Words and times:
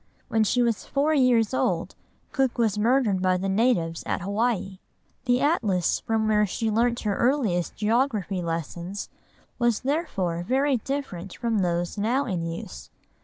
When 0.29 0.43
she 0.43 0.63
was 0.63 0.83
four 0.83 1.13
years 1.13 1.53
old, 1.53 1.93
Cook 2.31 2.57
was 2.57 2.75
murdered 2.75 3.21
by 3.21 3.37
the 3.37 3.47
natives 3.47 4.01
at 4.07 4.21
Hawaii. 4.21 4.79
The 5.25 5.41
atlas 5.41 5.99
from 5.99 6.27
which 6.27 6.49
she 6.49 6.71
learnt 6.71 7.01
her 7.01 7.15
earliest 7.17 7.75
geography 7.75 8.41
lessons 8.41 9.09
was 9.59 9.81
therefore 9.81 10.41
very 10.41 10.77
different 10.77 11.37
from 11.37 11.59
those 11.59 11.99
now 11.99 12.25
in 12.25 12.47
use. 12.47 12.89